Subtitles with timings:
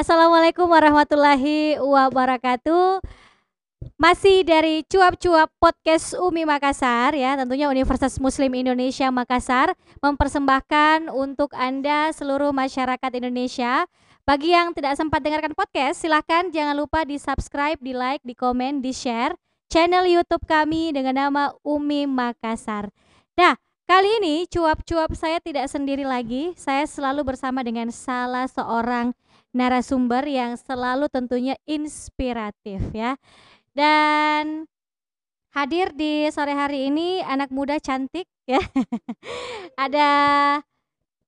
[0.00, 3.04] Assalamualaikum warahmatullahi wabarakatuh.
[4.00, 12.16] Masih dari cuap-cuap podcast Umi Makassar ya, tentunya Universitas Muslim Indonesia Makassar mempersembahkan untuk Anda
[12.16, 13.84] seluruh masyarakat Indonesia.
[14.24, 18.80] Bagi yang tidak sempat dengarkan podcast, silahkan jangan lupa di subscribe, di like, di komen,
[18.80, 19.36] di share
[19.68, 22.88] channel YouTube kami dengan nama Umi Makassar.
[23.36, 23.52] Nah,
[23.90, 29.10] kali ini cuap-cuap saya tidak sendiri lagi, saya selalu bersama dengan salah seorang
[29.50, 33.18] narasumber yang selalu tentunya inspiratif ya.
[33.74, 34.70] Dan
[35.50, 38.62] hadir di sore hari ini anak muda cantik ya.
[39.82, 40.10] Ada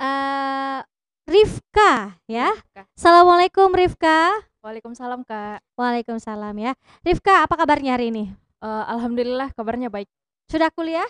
[0.00, 0.80] uh,
[1.28, 2.56] Rifka ya.
[2.96, 4.32] Assalamualaikum Rifka.
[4.64, 5.60] Waalaikumsalam Kak.
[5.76, 6.72] Waalaikumsalam ya.
[7.04, 8.32] Rifka, apa kabarnya hari ini?
[8.64, 10.08] Uh, Alhamdulillah kabarnya baik.
[10.48, 11.04] Sudah kuliah?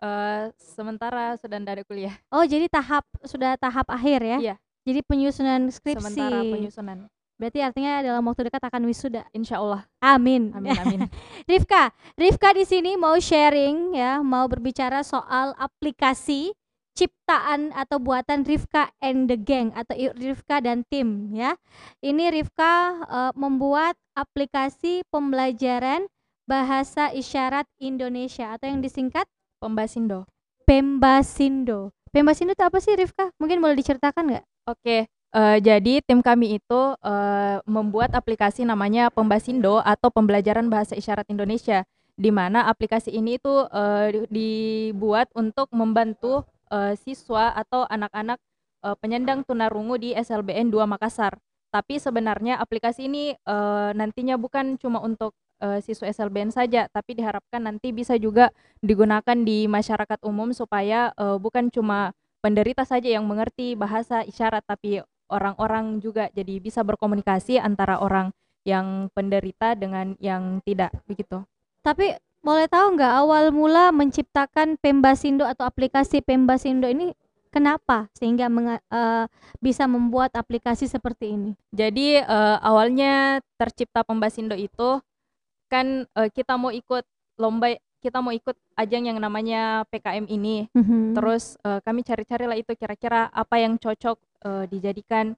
[0.00, 2.16] Uh, sementara sedang ada kuliah.
[2.32, 4.38] Oh, jadi tahap sudah tahap akhir ya?
[4.40, 4.54] Iya.
[4.88, 6.00] Jadi penyusunan skripsi.
[6.00, 6.98] Sementara penyusunan.
[7.40, 9.24] Berarti artinya dalam waktu dekat akan wisuda.
[9.32, 9.88] Insya Allah.
[10.00, 10.52] Amin.
[10.52, 11.00] Amin amin.
[11.50, 16.52] Rifka, Rifka di sini mau sharing ya, mau berbicara soal aplikasi
[16.92, 21.56] ciptaan atau buatan Rifka and the Gang atau Rifka dan tim ya.
[22.04, 26.12] Ini Rifka uh, membuat aplikasi pembelajaran
[26.44, 29.24] bahasa isyarat Indonesia atau yang disingkat
[29.60, 30.24] Pembasindo.
[30.64, 31.92] Pembasindo.
[32.08, 33.28] Pembasindo itu apa sih Rifka?
[33.36, 34.44] Mungkin boleh diceritakan nggak?
[34.66, 41.28] Oke, uh, jadi tim kami itu uh, membuat aplikasi namanya Pembasindo atau Pembelajaran Bahasa Isyarat
[41.28, 41.84] Indonesia,
[42.16, 48.40] di mana aplikasi ini itu uh, dibuat untuk membantu uh, siswa atau anak-anak
[48.80, 51.36] uh, penyandang tunarungu di SLBN 2 Makassar.
[51.70, 57.62] Tapi sebenarnya aplikasi ini uh, nantinya bukan cuma untuk uh, siswa SLBN saja, tapi diharapkan
[57.62, 63.76] nanti bisa juga digunakan di masyarakat umum supaya uh, bukan cuma penderita saja yang mengerti
[63.76, 68.34] bahasa isyarat, tapi orang-orang juga jadi bisa berkomunikasi antara orang
[68.66, 71.44] yang penderita dengan yang tidak begitu.
[71.80, 77.12] Tapi boleh tahu nggak awal mula menciptakan Pembasindo atau aplikasi Pembasindo ini
[77.50, 79.26] Kenapa sehingga uh,
[79.58, 81.50] bisa membuat aplikasi seperti ini?
[81.74, 85.02] Jadi uh, awalnya tercipta Pembasindo itu
[85.70, 87.06] kan uh, kita mau ikut
[87.38, 90.66] lomba kita mau ikut ajang yang namanya PKM ini.
[90.72, 91.14] Mm-hmm.
[91.14, 95.36] Terus uh, kami cari-cari lah itu kira-kira apa yang cocok uh, dijadikan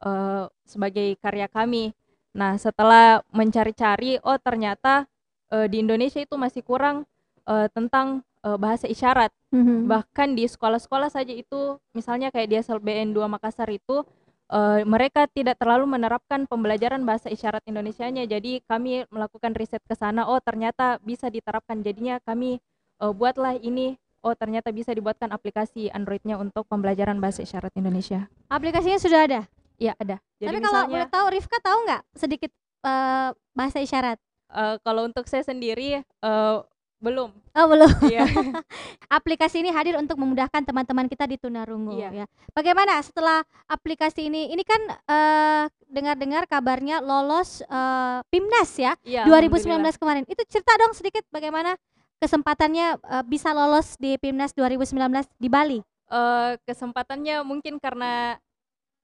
[0.00, 1.90] uh, sebagai karya kami.
[2.34, 5.10] Nah, setelah mencari-cari oh ternyata
[5.50, 7.02] uh, di Indonesia itu masih kurang
[7.50, 9.34] uh, tentang uh, bahasa isyarat.
[9.50, 9.90] Mm-hmm.
[9.90, 14.06] Bahkan di sekolah-sekolah saja itu, misalnya kayak di SLBN 2 Makassar itu,
[14.50, 18.28] uh, mereka tidak terlalu menerapkan pembelajaran bahasa isyarat Indonesianya.
[18.28, 21.80] Jadi kami melakukan riset ke sana, oh ternyata bisa diterapkan.
[21.80, 22.60] Jadinya kami
[23.00, 23.96] uh, buatlah ini.
[24.24, 28.24] Oh ternyata bisa dibuatkan aplikasi Androidnya untuk pembelajaran bahasa isyarat Indonesia.
[28.48, 29.40] Aplikasinya sudah ada?
[29.76, 30.16] Iya ada.
[30.40, 32.50] Jadi Tapi kalau boleh tahu, Rifka tahu nggak sedikit
[32.88, 34.16] uh, bahasa isyarat?
[34.48, 36.64] Uh, kalau untuk saya sendiri uh,
[37.04, 37.30] belum.
[37.52, 37.90] Oh, belum.
[38.08, 38.24] Iya.
[39.20, 42.24] aplikasi ini hadir untuk memudahkan teman-teman kita di tunarungu iya.
[42.24, 42.26] ya.
[42.56, 50.00] Bagaimana setelah aplikasi ini ini kan uh, dengar-dengar kabarnya lolos uh, PIMNAS ya iya, 2019
[50.00, 50.24] kemarin.
[50.24, 51.76] Itu cerita dong sedikit bagaimana
[52.24, 54.96] kesempatannya uh, bisa lolos di PIMNAS 2019
[55.36, 55.78] di Bali.
[56.08, 58.40] Uh, kesempatannya mungkin karena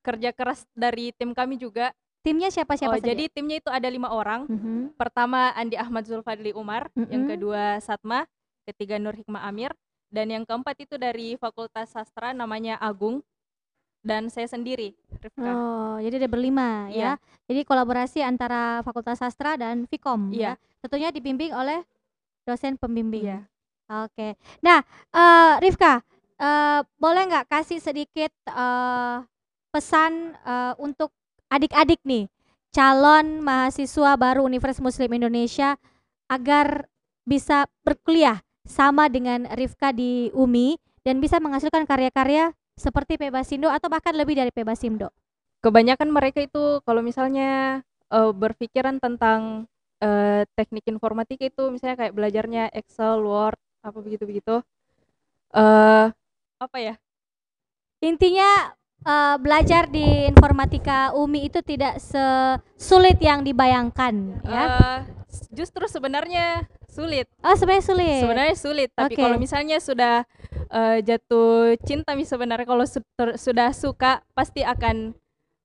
[0.00, 3.16] kerja keras dari tim kami juga Timnya siapa-siapa oh, saja?
[3.16, 4.44] Jadi timnya itu ada lima orang.
[4.44, 4.78] Mm -hmm.
[5.00, 7.08] Pertama Andi Ahmad Zulfadli Umar, mm -hmm.
[7.08, 8.28] yang kedua Satma,
[8.68, 9.72] ketiga Nur Hikmah Amir,
[10.12, 13.24] dan yang keempat itu dari Fakultas Sastra namanya Agung
[14.04, 14.96] dan saya sendiri.
[15.20, 15.44] Rifka.
[15.44, 17.16] Oh, jadi ada berlima yeah.
[17.16, 17.48] ya.
[17.48, 20.56] Jadi kolaborasi antara Fakultas Sastra dan Fikom yeah.
[20.56, 20.80] ya.
[20.84, 21.84] Tentunya dibimbing oleh
[22.48, 23.28] dosen pembimbing.
[23.28, 23.42] Yeah.
[23.90, 24.12] Oke.
[24.16, 24.32] Okay.
[24.64, 24.80] Nah,
[25.12, 26.00] uh, Rifka,
[26.40, 29.22] uh, boleh nggak kasih sedikit uh,
[29.70, 31.12] pesan uh, untuk
[31.50, 32.30] adik-adik nih
[32.70, 35.74] calon mahasiswa baru Universitas Muslim Indonesia
[36.30, 36.86] agar
[37.26, 44.14] bisa berkuliah sama dengan Rifka di UMI dan bisa menghasilkan karya-karya seperti Pebasindo atau bahkan
[44.14, 45.10] lebih dari Pebasindo.
[45.60, 49.68] Kebanyakan mereka itu kalau misalnya uh, berpikiran tentang
[50.00, 54.64] uh, teknik informatika itu misalnya kayak belajarnya Excel, Word, apa begitu-begitu.
[55.52, 56.08] Uh,
[56.62, 56.94] apa ya?
[58.00, 58.72] Intinya
[59.04, 64.64] uh, belajar di informatika UMI itu tidak sesulit yang dibayangkan ya.
[64.64, 64.98] Uh,
[65.54, 67.30] justru sebenarnya sulit.
[67.40, 68.20] Oh, sebenarnya sulit.
[68.20, 69.22] Sebenarnya sulit, tapi okay.
[69.22, 70.26] kalau misalnya sudah
[70.74, 72.98] uh, jatuh cinta sebenarnya kalau su
[73.38, 75.14] sudah suka pasti akan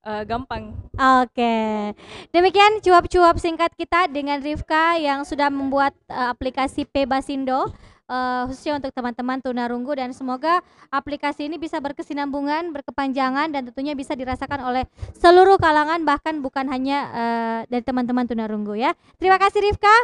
[0.06, 0.78] uh, gampang.
[0.96, 1.34] Oke.
[1.34, 1.98] Okay.
[2.30, 7.74] Demikian cuap-cuap singkat kita dengan Rifka yang sudah membuat uh, aplikasi Pebasindo
[8.10, 10.62] uh, khususnya untuk teman-teman tunarunggu dan semoga
[10.94, 14.84] aplikasi ini bisa berkesinambungan, berkepanjangan dan tentunya bisa dirasakan oleh
[15.18, 18.94] seluruh kalangan bahkan bukan hanya uh, dari teman-teman tunarunggu ya.
[19.18, 19.96] Terima kasih Rifka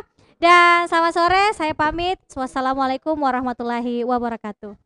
[0.41, 2.17] dan selamat sore, saya pamit.
[2.33, 4.81] Wassalamualaikum warahmatullahi wabarakatuh.